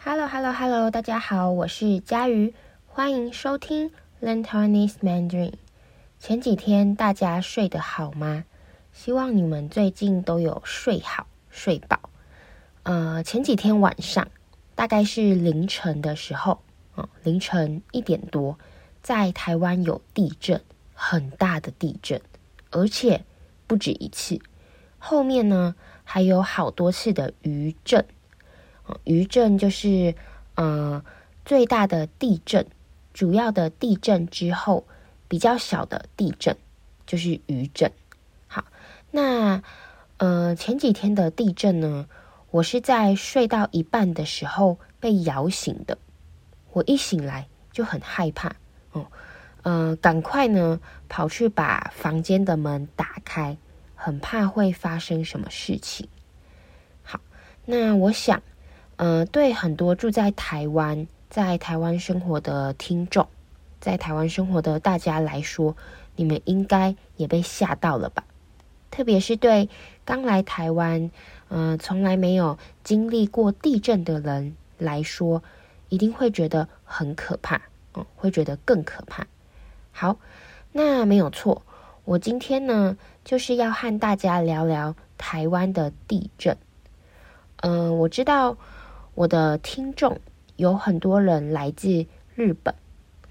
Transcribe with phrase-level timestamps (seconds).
[0.00, 2.54] Hello，Hello，Hello，大家好，我是佳瑜，
[2.86, 3.90] 欢迎收听
[4.22, 5.54] Learn Taiwanese Mandarin。
[6.20, 8.44] 前几天大家睡得好吗？
[8.92, 12.10] 希望你们最近都有睡好、睡饱。
[12.84, 14.28] 呃，前几天晚上
[14.76, 16.60] 大概是凌晨的时候，
[16.96, 18.56] 嗯，凌晨一点多，
[19.02, 20.62] 在台湾有地震，
[20.94, 22.22] 很大的地震，
[22.70, 23.24] 而且
[23.66, 24.40] 不止一次。
[24.98, 25.74] 后面呢，
[26.04, 28.06] 还有好多次的余震。
[29.04, 30.14] 余震就是，
[30.54, 31.04] 呃，
[31.44, 32.66] 最大的地震，
[33.12, 34.84] 主要的地震之后，
[35.28, 36.56] 比较小的地震
[37.06, 37.90] 就是余震。
[38.46, 38.64] 好，
[39.10, 39.62] 那
[40.18, 42.06] 呃前几天的地震呢，
[42.50, 45.98] 我是在睡到一半的时候被摇醒的。
[46.72, 48.54] 我一醒来就很害怕，
[48.92, 49.06] 哦，
[49.62, 53.56] 呃，赶快呢跑去把房间的门打开，
[53.94, 56.08] 很怕会发生什么事情。
[57.02, 57.20] 好，
[57.64, 58.42] 那我想。
[58.98, 63.28] 呃，对很多住在台湾、在台湾生活的听众，
[63.80, 65.76] 在台湾生活的大家来说，
[66.16, 68.24] 你们应该也被吓到了吧？
[68.90, 69.68] 特别是对
[70.04, 71.12] 刚来台湾、
[71.48, 75.44] 呃，从来没有经历过地震的人来说，
[75.90, 77.62] 一定会觉得很可怕，
[77.94, 79.28] 嗯，会觉得更可怕。
[79.92, 80.16] 好，
[80.72, 81.62] 那没有错，
[82.04, 86.56] 我今天呢，就是要和大家聊聊台湾的地震。
[87.58, 88.56] 嗯、我知道。
[89.18, 90.20] 我的听众
[90.54, 92.72] 有很多人来自日本，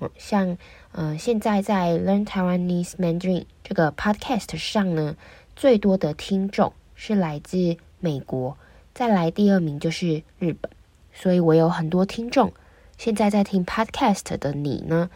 [0.02, 0.58] 嗯，像
[0.92, 5.16] 呃，现在在 Learn Taiwanese Mandarin 这个 podcast 上呢，
[5.56, 8.58] 最多的听众是来自美国，
[8.94, 10.70] 再来第二名就是日本，
[11.14, 12.52] 所以我有很多听众。
[12.98, 15.10] 现在在听 podcast 的你呢，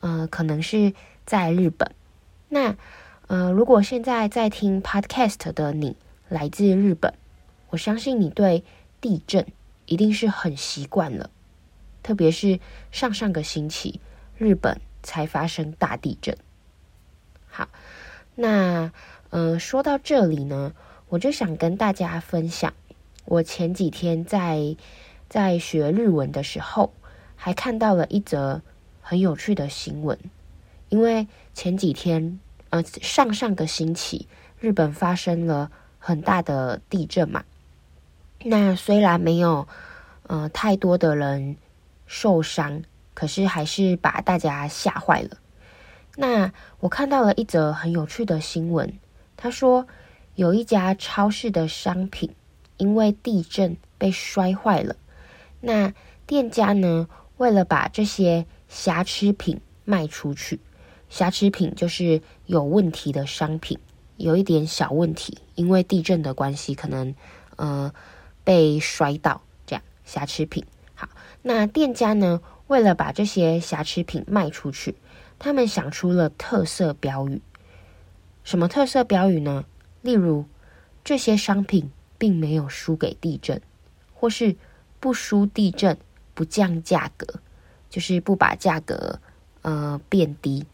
[0.00, 0.94] 呃，可能是
[1.26, 1.90] 在日本。
[2.48, 2.74] 那
[3.26, 5.98] 呃，如果现在在听 podcast 的你
[6.30, 7.12] 来自日本，
[7.68, 8.64] 我相信你对
[9.02, 9.46] 地震。
[9.88, 11.30] 一定是很习惯了，
[12.02, 12.60] 特别是
[12.92, 14.00] 上上个星期
[14.36, 16.36] 日本才发生大地震。
[17.46, 17.68] 好，
[18.34, 18.92] 那
[19.30, 20.74] 呃说到这里呢，
[21.08, 22.74] 我就想跟大家分享，
[23.24, 24.76] 我前几天在
[25.28, 26.92] 在学日文的时候，
[27.34, 28.60] 还看到了一则
[29.00, 30.18] 很有趣的新闻。
[30.90, 32.38] 因为前几天
[32.70, 34.28] 呃上上个星期
[34.60, 37.44] 日本发生了很大的地震嘛。
[38.44, 39.66] 那虽然没有，
[40.22, 41.56] 呃，太多的人
[42.06, 45.38] 受伤，可是还是把大家吓坏了。
[46.16, 48.96] 那我看到了一则很有趣的新闻，
[49.36, 49.88] 他说
[50.36, 52.32] 有一家超市的商品
[52.76, 54.94] 因为地震被摔坏了。
[55.60, 55.92] 那
[56.24, 60.60] 店家呢，为了把这些瑕疵品卖出去，
[61.08, 63.80] 瑕疵品就是有问题的商品，
[64.16, 67.12] 有一点小问题，因为地震的关系，可能
[67.56, 67.92] 呃。
[68.48, 70.64] 被摔到这样瑕疵品，
[70.94, 71.06] 好，
[71.42, 74.94] 那店家呢，为了把这些瑕疵品卖出去，
[75.38, 77.42] 他们想出了特色标语。
[78.44, 79.66] 什么特色标语呢？
[80.00, 80.46] 例如，
[81.04, 83.60] 这些商品并没有输给地震，
[84.14, 84.56] 或是
[84.98, 85.98] 不输地震
[86.32, 87.26] 不降价格，
[87.90, 89.20] 就是不把价格
[89.60, 90.64] 呃变低。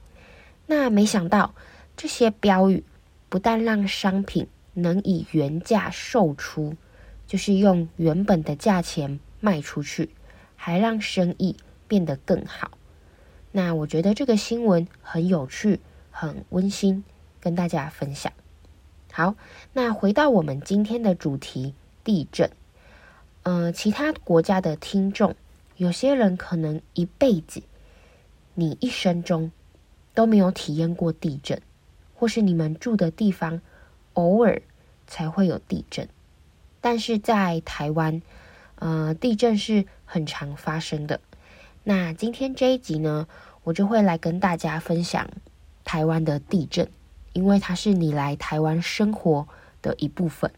[0.68, 1.52] 那没想到
[1.96, 2.84] 这些标语
[3.28, 6.76] 不但让商品能以原价售出。
[7.26, 10.10] 就是用原本的价钱卖出去，
[10.56, 11.56] 还让生意
[11.88, 12.72] 变得更好。
[13.52, 15.80] 那我觉得这个新闻很有趣，
[16.10, 17.04] 很温馨，
[17.40, 18.32] 跟大家分享。
[19.12, 19.36] 好，
[19.72, 22.50] 那回到我们今天的主题——地震。
[23.44, 25.36] 呃，其他国家的听众，
[25.76, 27.62] 有些人可能一辈子，
[28.54, 29.52] 你一生中
[30.14, 31.60] 都没有体验过地震，
[32.14, 33.60] 或是你们住的地方
[34.14, 34.60] 偶尔
[35.06, 36.08] 才会有地震。
[36.84, 38.20] 但是在台湾，
[38.74, 41.18] 呃，地震是很常发生的。
[41.82, 43.26] 那今天这一集呢，
[43.62, 45.30] 我就会来跟大家分享
[45.82, 46.90] 台湾的地震，
[47.32, 49.48] 因为它是你来台湾生活
[49.80, 50.52] 的一部分。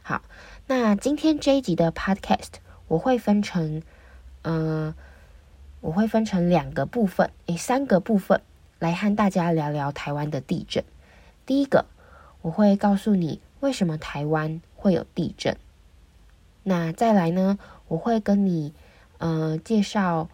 [0.00, 0.22] 好，
[0.66, 2.54] 那今天这一集的 Podcast
[2.88, 3.82] 我会分成，
[4.40, 4.94] 呃，
[5.82, 8.40] 我会分成两个部分，诶，三个部分
[8.78, 10.82] 来和大家聊聊台湾的地震。
[11.44, 11.84] 第一个，
[12.40, 15.54] 我会告诉你为什么台湾会有地震。
[16.68, 18.74] 那再来呢，我会跟你
[19.18, 20.28] 呃介绍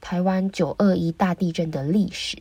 [0.00, 2.38] 台湾九二一大地震的历史。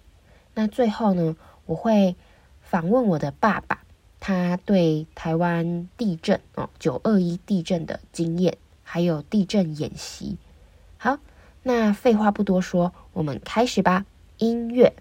[0.56, 1.36] 那最后呢，
[1.68, 2.16] 我会
[2.60, 3.84] 访问我的爸爸，
[4.20, 10.40] 他对台湾地震哦九二一地震的经验，还有地震演习。
[10.98, 11.20] 好，
[11.62, 14.08] 那废话不多说，我们开始吧。
[14.40, 14.92] 音乐。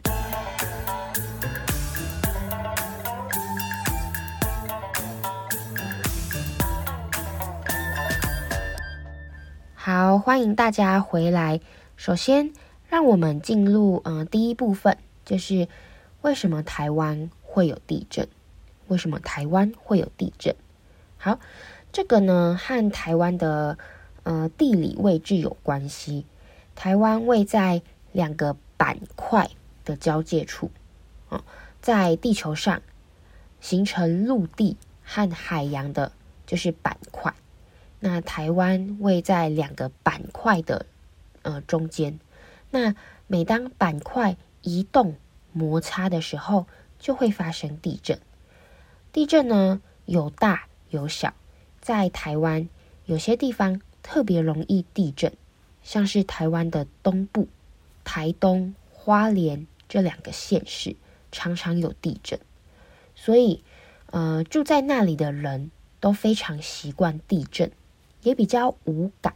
[9.94, 11.60] 好，欢迎大家回来。
[11.96, 12.54] 首先，
[12.88, 14.96] 让我们进入嗯、呃、第一部分，
[15.26, 15.68] 就是
[16.22, 18.26] 为什么台湾会有地震？
[18.88, 20.56] 为什么台湾会有地震？
[21.18, 21.38] 好，
[21.92, 23.76] 这个呢和台湾的
[24.22, 26.24] 呃地理位置有关系。
[26.74, 29.50] 台湾位在两个板块
[29.84, 30.70] 的交界处，
[31.28, 31.44] 哦，
[31.82, 32.80] 在地球上
[33.60, 36.12] 形成陆地和海洋的，
[36.46, 37.34] 就是板块。
[38.04, 40.86] 那台湾位在两个板块的
[41.42, 42.18] 呃中间，
[42.68, 42.96] 那
[43.28, 45.14] 每当板块移动
[45.52, 46.66] 摩擦的时候，
[46.98, 48.18] 就会发生地震。
[49.12, 51.32] 地震呢有大有小，
[51.80, 52.68] 在台湾
[53.06, 55.32] 有些地方特别容易地震，
[55.84, 57.46] 像是台湾的东部、
[58.02, 60.96] 台东、花莲这两个县市
[61.30, 62.40] 常常有地震，
[63.14, 63.62] 所以
[64.10, 65.70] 呃住在那里的人
[66.00, 67.70] 都非常习惯地震。
[68.22, 69.34] 也比较无感，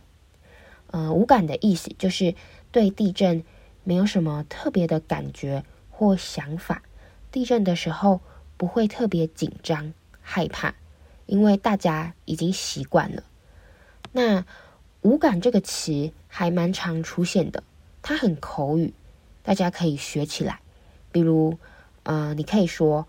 [0.88, 2.34] 呃，无感的意思就是
[2.70, 3.44] 对地震
[3.84, 6.82] 没有什么特别的感觉或想法。
[7.30, 8.20] 地震的时候
[8.56, 9.92] 不会特别紧张
[10.22, 10.74] 害怕，
[11.26, 13.22] 因为大家已经习惯了。
[14.12, 14.46] 那
[15.02, 17.62] 无感这个词还蛮常出现的，
[18.00, 18.94] 它很口语，
[19.42, 20.60] 大家可以学起来。
[21.12, 21.58] 比如，
[22.04, 23.06] 呃，你可以说：“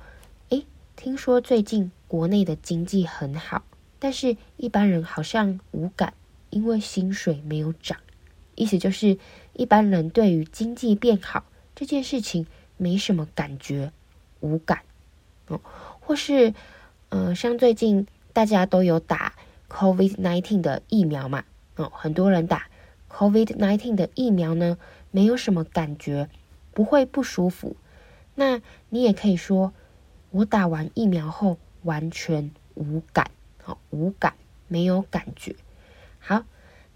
[0.50, 0.66] 诶，
[0.96, 3.64] 听说最近国内的经济很好。”
[4.00, 6.14] 但是一般人好像无感，
[6.50, 7.98] 因为薪水没有涨。
[8.56, 9.18] 意思就是
[9.54, 11.46] 一般人对于经济变好
[11.76, 13.92] 这件事情没什么感觉，
[14.40, 14.82] 无感。
[15.48, 15.62] 哦，
[16.00, 16.54] 或是，
[17.10, 19.34] 呃，像最近大家都有打
[19.70, 21.44] COVID-19 的疫苗嘛，
[21.76, 22.68] 哦，很多人打
[23.10, 24.78] COVID-19 的疫苗呢，
[25.12, 26.30] 没有什么感觉，
[26.74, 27.76] 不会不舒服。
[28.36, 29.74] 那你也可以说，
[30.32, 33.32] 我打完疫苗后完全无感。
[33.90, 34.34] 无感，
[34.68, 35.56] 没有感觉。
[36.20, 36.44] 好，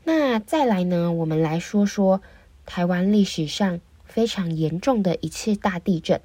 [0.03, 1.11] 那再来呢？
[1.11, 2.21] 我们来说说
[2.65, 6.21] 台湾历史上非常严重的一次大地震。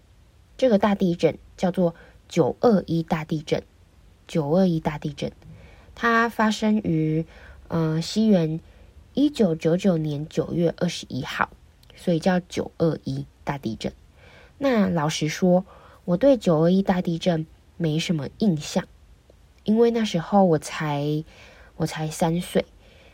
[0.56, 1.94] 这个大地震叫做
[2.28, 3.62] 九二一大地震。
[4.26, 5.31] 九二一大地震，
[5.94, 7.25] 它发生于
[7.69, 8.58] 呃西元
[9.14, 11.50] 一九九九年九月二十一号，
[11.94, 13.92] 所以叫九二一大地震。
[14.58, 15.64] 那老实说，
[16.04, 17.46] 我对九二一大地震
[17.76, 18.84] 没什么印象。
[19.66, 21.24] 因为那时候我才
[21.76, 22.64] 我才三岁，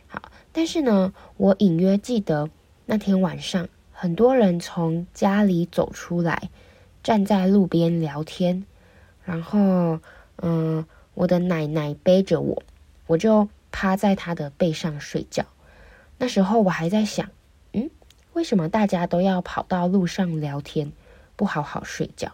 [0.07, 2.49] 好，但是呢，我隐约记得
[2.85, 6.49] 那天晚上，很多人从家里走出来，
[7.01, 8.65] 站在路边聊天，
[9.25, 9.99] 然后，
[10.37, 10.85] 嗯，
[11.15, 12.61] 我的奶奶背着我，
[13.07, 15.45] 我就趴在她的背上睡觉。
[16.19, 17.27] 那时候我还在想，
[17.73, 17.89] 嗯，
[18.33, 20.91] 为什么大家都要跑到路上聊天，
[21.35, 22.31] 不好好睡觉？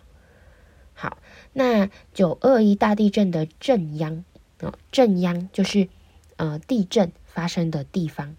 [0.99, 1.17] 好。
[1.53, 4.25] 那九二一大地震的震央，
[4.59, 5.87] 哦，震央就是
[6.35, 8.35] 呃地震发生的地方。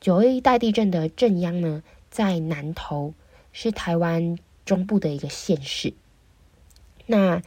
[0.00, 3.12] 九二一大地震的震央呢，在南投，
[3.52, 5.92] 是台湾中部的一个县市。
[7.04, 7.42] 那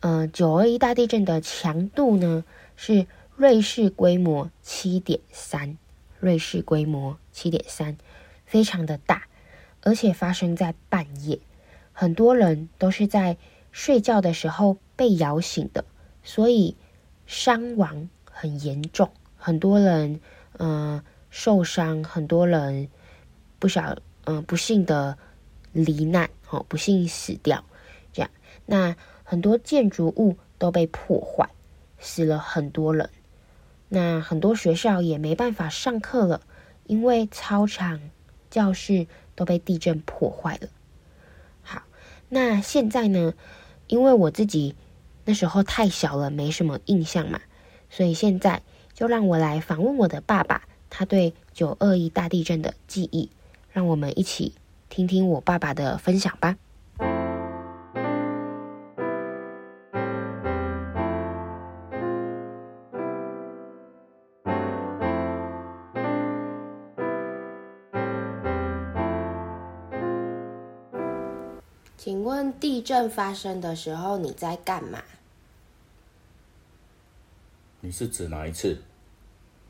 [0.00, 2.44] 呃九二一大地震的强度呢，
[2.74, 3.06] 是
[3.36, 5.78] 瑞士规模七点三，
[6.18, 7.96] 瑞士规模七点三，
[8.44, 9.28] 非常的大，
[9.82, 11.38] 而且发生在半夜，
[11.92, 13.36] 很多人都是在。
[13.78, 15.84] 睡觉的时候被摇醒的，
[16.24, 16.74] 所以
[17.26, 20.18] 伤亡很严重，很多人
[20.56, 22.88] 嗯、受伤，很多人
[23.58, 25.18] 不小嗯、不幸的
[25.72, 27.62] 罹难哦，不幸死掉，
[28.14, 28.30] 这样，
[28.64, 31.50] 那很多建筑物都被破坏，
[31.98, 33.10] 死了很多人，
[33.90, 36.40] 那很多学校也没办法上课了，
[36.86, 38.00] 因为操场、
[38.48, 40.68] 教室都被地震破坏了。
[41.62, 41.82] 好，
[42.30, 43.34] 那现在呢？
[43.88, 44.74] 因为我自己
[45.24, 47.40] 那时候太小了，没什么印象嘛，
[47.90, 48.62] 所以现在
[48.94, 53.30] 就让我来访问我的爸爸，他对九二一大地震的记忆，
[53.70, 54.54] 让我们一起
[54.88, 56.56] 听听我爸爸的分享吧。
[72.96, 75.02] 问地震发生的时候你在干嘛？
[77.80, 78.78] 你是指哪一次？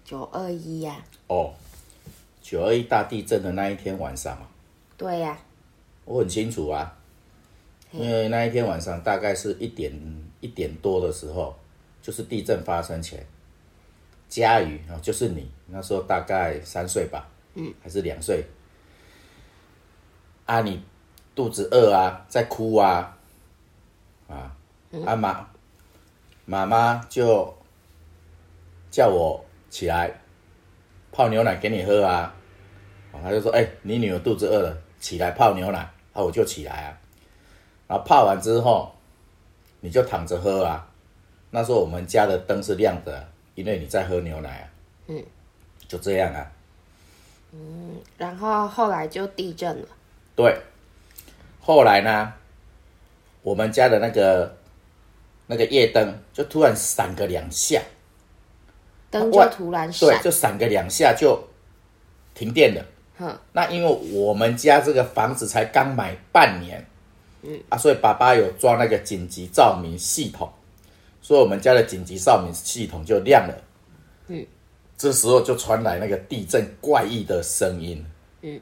[0.04, 1.04] 九二一呀。
[1.26, 1.52] 哦，
[2.40, 4.38] 九二一大地震的那一天晚上。
[4.96, 5.38] 对呀、啊。
[6.04, 6.96] 我很清楚啊，
[7.90, 9.92] 因为那一天晚上大概是一点
[10.40, 11.52] 一点多的时候，
[12.00, 13.26] 就是地震发生前。
[14.28, 17.28] 佳瑜啊，就是你那时候大概三岁吧？
[17.54, 18.44] 嗯，还是两岁？
[20.44, 20.80] 啊，你。
[21.34, 23.15] 肚子饿啊，在哭啊，
[24.28, 24.54] 啊，
[25.04, 25.46] 阿妈，
[26.44, 27.54] 妈妈就
[28.90, 30.12] 叫我起来，
[31.12, 32.32] 泡牛奶给你喝啊。
[33.22, 35.78] 他就说：“哎、欸，你女儿肚子饿了，起来泡牛奶。”
[36.12, 36.98] 啊，我就起来啊。
[37.88, 38.94] 然后泡完之后，
[39.80, 40.86] 你就躺着喝啊。
[41.50, 44.68] 那时候我们家的灯是亮的，因为你在喝牛奶啊。
[45.06, 45.24] 嗯，
[45.88, 46.52] 就这样啊。
[47.52, 49.88] 嗯，然后后来就地震了。
[50.34, 50.54] 对，
[51.60, 52.34] 后来呢，
[53.46, 54.56] 我们家的那个
[55.46, 57.80] 那个夜灯就突然闪个两下，
[59.08, 61.40] 灯就突然闪，对，就闪个两下就
[62.34, 62.84] 停电了。
[63.16, 66.84] 哼，那因为我们家这个房子才刚买半年，
[67.42, 67.56] 嗯。
[67.68, 70.52] 啊，所以爸爸有装那个紧急照明系统，
[71.22, 73.54] 所以我们家的紧急照明系统就亮了。
[74.26, 74.44] 嗯，
[74.98, 78.04] 这时候就传来那个地震怪异的声音。
[78.42, 78.60] 嗯，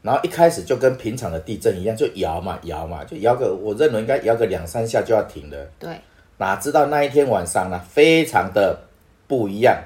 [0.00, 5.56] 然后一开始就跟平常的地震一样，就摇嘛摇嘛，就摇个，我认为应该摇个两三下就要停了。
[5.78, 5.90] 对，
[6.38, 8.78] 哪知道那一天晚上呢，非常的
[9.26, 9.76] 不一样。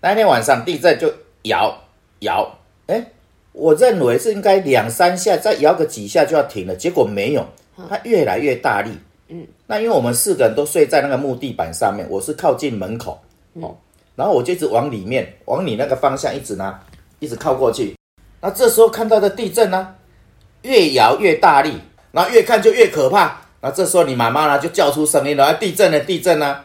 [0.00, 1.72] 那一天晚上地震就摇
[2.20, 2.58] 摇。
[2.86, 3.06] 哎，
[3.52, 7.46] 我认为是应该两三下，再摇个几下就要停了，结果没有，
[7.88, 8.90] 它越来越大力。
[9.28, 13.20] 嗯，那因为我们四个人都睡在那个木地板上面，我是靠近门口，
[13.54, 13.76] 哦，
[14.16, 16.82] 然后我就一直往里面，往你那个方向一直拿，
[17.20, 17.94] 一直靠过去。
[18.40, 19.94] 那这时候看到的地震呢，
[20.62, 21.80] 越摇越大力，
[22.12, 23.36] 然后越看就越可怕。
[23.60, 26.64] 那这时候你妈妈呢就叫出声音了，地震了，地震了。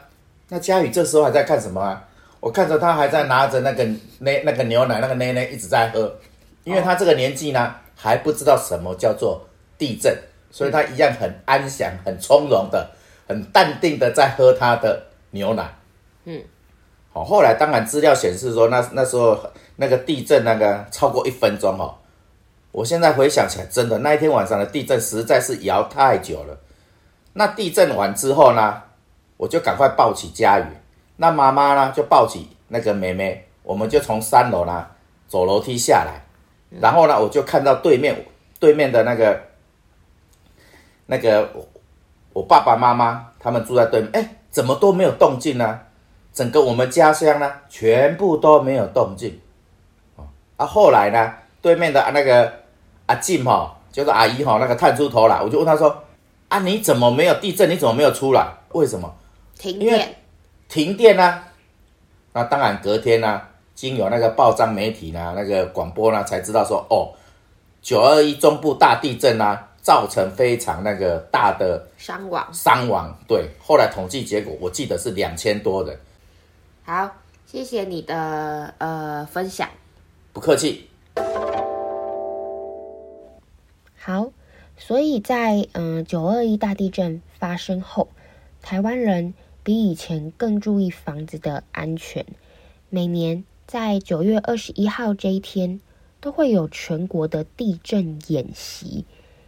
[0.49, 2.01] 那佳宇这时候还在看什么啊？
[2.39, 3.83] 我看着他还在拿着那个
[4.19, 6.15] 那那个牛奶，那个奶奶一直在喝，
[6.63, 9.45] 因为他这个年纪呢还不知道什么叫做
[9.77, 10.15] 地震，
[10.51, 12.89] 所以他一样很安详、很从容的、
[13.27, 15.75] 很淡定的在喝他的牛奶。
[16.25, 16.41] 嗯，
[17.15, 19.39] 哦，后来当然资料显示说，那那时候
[19.77, 21.95] 那个地震那个超过一分钟哦。
[22.73, 26.57] 我现在回想起来，真的那一天晚上的地震实在是摇太久了。
[27.31, 28.83] 那地震完之后呢，
[29.37, 30.65] 我就赶快抱起佳宇。
[31.15, 34.85] 那妈妈呢，就抱起那个妹妹，我们就从三楼呢
[35.29, 36.21] 走楼梯下来，
[36.81, 38.25] 然后呢，我就看到对面
[38.59, 39.41] 对面的那个
[41.05, 41.49] 那个
[42.33, 45.79] 我爸爸妈妈他们住在对面，哎，怎么都没有动静呢？
[46.35, 49.39] 整个我们家乡呢，全部都没有动静。
[50.57, 52.51] 啊，后来呢，对面的那个
[53.05, 56.03] 阿静哈，就是阿姨哈，那个探出头来，我就问他说
[56.49, 57.69] ：“啊，你怎么没有地震？
[57.69, 58.45] 你怎么没有出来？
[58.73, 59.15] 为什么？”
[59.57, 60.15] 停电。
[60.67, 61.47] 停电啊，
[62.33, 67.15] 那当然隔天呢、啊，经有那个报章媒体呢，那个广播呢，才知道说哦，
[67.81, 72.45] 九二一中部大地震啊，造成非常那个大的伤亡。
[72.51, 75.97] 伤亡，对，后来统计结果，我记得是两千多人。
[76.85, 77.15] 好，
[77.47, 79.67] 谢谢你的呃分享。
[80.31, 80.87] 不客气。
[83.97, 84.31] 好，
[84.77, 88.09] 所以在嗯九二一大地震发生后，
[88.61, 89.33] 台湾人。
[89.63, 92.23] 比以前更注意房子的安全。
[92.91, 95.81] 每年在九月二十一号这一天，
[96.21, 99.05] 都会有全国的地震演习。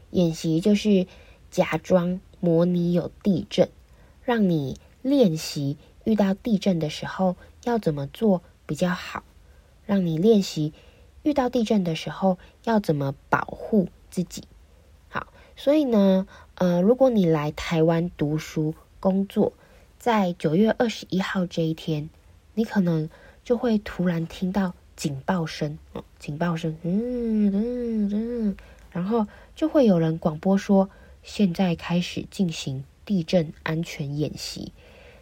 [0.09, 1.05] 演习就是
[1.51, 3.69] 假装模拟有地震，
[4.23, 5.77] 让你练习
[6.07, 7.35] 遇到地震的时候
[7.65, 9.25] 要怎么做比较好，
[9.85, 10.71] 让你练习
[11.21, 14.45] 遇到地震的时候要怎么保护自己。
[15.09, 19.51] 好，所以呢，呃，如果你来台湾读书工作，
[19.99, 22.09] 在九月二十一号这一天，
[22.53, 23.09] 你可能
[23.43, 28.57] 就会突然听到警报声，哦，警报声，嗯嗯嗯，
[28.93, 30.89] 然后就会有人广播说，
[31.21, 34.71] 现在开始进行地震安全演习。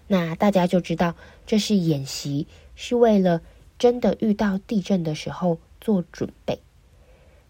[0.08, 3.42] 那大家就知道这是演习，是为了
[3.78, 6.60] 真的遇到地震的时候做准备。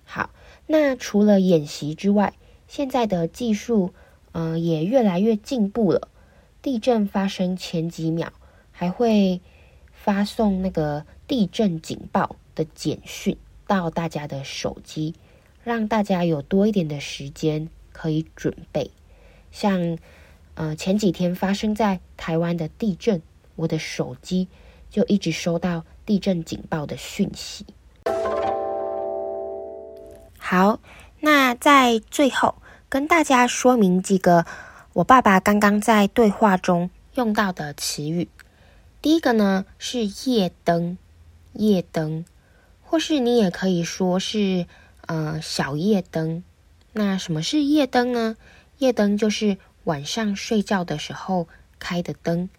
[0.03, 0.29] 好，
[0.67, 2.33] 那除了演习之外，
[2.67, 3.93] 现在的技术，
[4.31, 6.09] 呃，也越来越进步了。
[6.61, 8.33] 地震发生前几秒，
[8.71, 9.41] 还会
[9.91, 15.13] 发送那个地震警报的简讯到大家的手机，
[15.63, 18.89] 让大家有多一点的时间可以准备。
[19.51, 19.97] 像
[20.55, 23.21] 呃前几天发生在台湾的地震，
[23.55, 24.47] 我的手机
[24.89, 27.65] 就一直收到地震警报的讯息。
[30.37, 30.79] 好，
[31.19, 32.55] 那在最后
[32.89, 34.45] 跟大家说明几个。
[34.93, 38.29] 我爸爸刚刚在对话中用到的词语，
[39.01, 40.97] 第一个呢是夜灯，
[41.51, 42.23] 夜灯，
[42.81, 44.67] 或是你也可以说是
[45.05, 46.45] 呃小夜灯。
[46.93, 48.37] 那什么是夜灯呢？
[48.77, 51.47] 夜灯就是晚上睡觉的时候
[51.79, 52.49] 开的灯，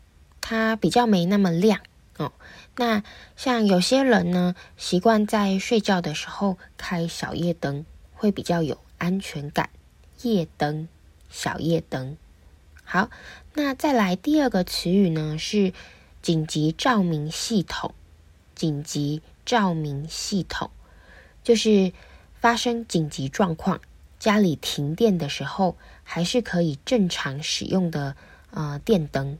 [0.40, 1.80] 它比较没那么亮
[2.16, 2.32] 哦。
[2.76, 3.02] 那
[3.36, 9.70] 像有些人呢，习惯在睡觉的时候开小夜灯，会比较有安全感。
[10.22, 10.88] 夜灯，
[11.28, 12.16] 小夜灯。
[12.82, 13.10] 好，
[13.54, 15.72] 那再来第二个词语呢，是
[16.22, 17.94] 紧急照明系统。
[18.54, 20.70] 紧急照明系统，
[21.44, 21.92] 就是
[22.40, 23.82] 发生紧急状况，
[24.26, 28.16] 家里停电的时候，还是可以正常使用的
[28.50, 29.38] 呃电灯。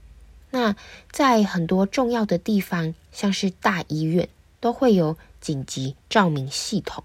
[0.51, 0.77] 那
[1.11, 4.29] 在很多重要的地方，像是大医院，
[4.61, 7.03] 都会有紧急照明系统。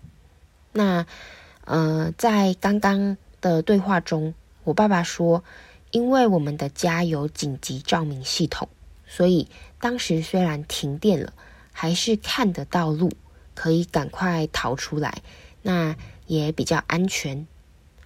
[0.74, 1.08] 那
[1.66, 5.44] 呃，在刚刚的对话中，我爸爸说，
[5.90, 8.70] 因为我们的家有紧急照明系统，
[9.08, 9.48] 所以
[9.80, 11.34] 当时虽然停电了，
[11.72, 13.12] 还是看得到路，
[13.56, 15.24] 可以赶快逃出来，
[15.64, 15.96] 那
[16.28, 17.48] 也比较安全。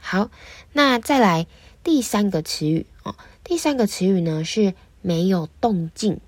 [0.07, 0.29] 好，
[0.71, 1.47] 那再来
[1.83, 6.19] 第三个词语哦，第三个词语呢是没有动静，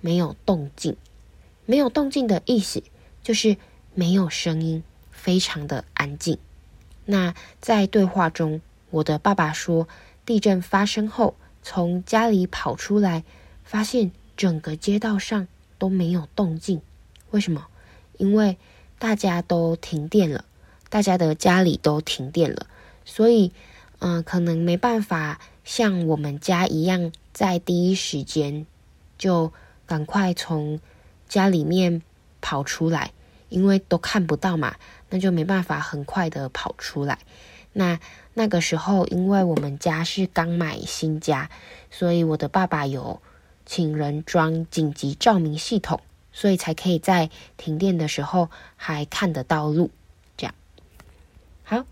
[0.00, 0.96] 没有动静，
[1.66, 2.82] 没有动静的意思
[3.22, 3.58] 就是
[3.92, 6.38] 没有声音，非常的安静。
[7.04, 9.86] 那在对话中，我的爸爸说，
[10.24, 13.22] 地震发生后，从家里跑出来，
[13.64, 16.80] 发现整个街道上都没有动静。
[17.32, 17.66] 为什么？
[18.16, 18.56] 因为
[18.98, 20.46] 大家都停电了，
[20.88, 22.66] 大家的家里都停电了，
[23.06, 23.52] 所以，
[24.00, 28.66] 嗯、可能没办法像我们家一样，在第一时间
[29.16, 29.50] 就
[29.86, 30.78] 赶快从
[31.26, 32.02] 家里面
[32.42, 33.12] 跑出来，
[33.48, 34.76] 因为都看不到嘛。
[35.08, 37.20] 那就没办法很快的跑出来。
[37.72, 38.00] 那
[38.34, 41.48] 那个时候，因为我们家是刚买新家，
[41.90, 43.22] 所以我的爸爸有
[43.64, 46.00] 请人装紧急照明系统，
[46.32, 49.90] 所以才可以在停电的时候还看得到路。
[50.36, 50.54] 这样。
[51.62, 51.84] 好，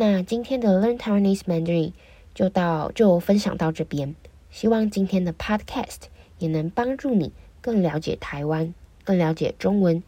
[0.00, 1.92] 那今天的 Learn Taiwanese Mandarin
[2.32, 4.14] 就到就分享到这边。
[4.48, 6.02] 希望今天的 Podcast
[6.38, 10.00] 也能帮助你更了解台湾，更了解中文。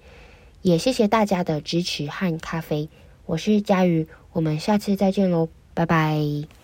[0.63, 2.89] 也谢谢大家的支持和咖啡，
[3.27, 6.60] 我是佳瑜，我们下次再见喽，拜拜。